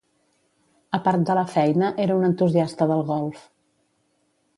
A 0.97 0.99
part 1.07 1.27
de 1.29 1.35
la 1.39 1.43
feina, 1.55 1.91
era 2.05 2.15
un 2.21 2.25
entusiasta 2.31 2.87
del 2.93 3.05
golf. 3.11 3.45